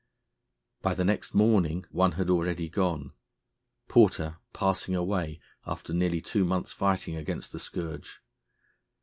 By 0.81 0.95
the 0.95 1.05
next 1.05 1.35
morning 1.35 1.85
one 1.91 2.13
had 2.13 2.27
already 2.31 2.69
gone, 2.69 3.13
Porter 3.87 4.37
passing 4.51 4.95
away 4.95 5.39
after 5.63 5.93
nearly 5.93 6.21
two 6.21 6.43
months' 6.43 6.71
fighting 6.73 7.15
against 7.15 7.51
the 7.51 7.59
scourge. 7.59 8.19